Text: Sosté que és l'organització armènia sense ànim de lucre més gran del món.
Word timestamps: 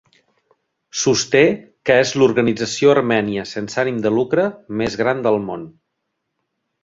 Sosté 1.01 1.41
que 1.89 1.97
és 2.05 2.13
l'organització 2.21 2.93
armènia 2.95 3.45
sense 3.51 3.79
ànim 3.85 4.01
de 4.07 4.13
lucre 4.15 4.45
més 4.81 4.97
gran 5.03 5.21
del 5.27 5.37
món. 5.51 5.69